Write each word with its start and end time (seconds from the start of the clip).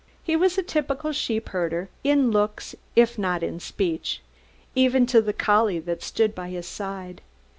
He 0.23 0.35
was 0.35 0.57
a 0.57 0.63
typical 0.63 1.11
sheepherder 1.11 1.87
in 2.03 2.31
looks 2.31 2.73
if 2.95 3.19
not 3.19 3.43
in 3.43 3.59
speech, 3.59 4.19
even 4.73 5.05
to 5.05 5.21
the 5.21 5.31
collie 5.31 5.77
that 5.77 6.01
stood 6.01 6.33
by 6.33 6.49
his 6.49 6.65
side. 6.67 7.21